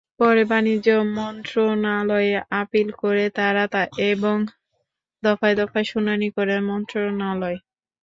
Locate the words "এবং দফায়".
4.11-5.55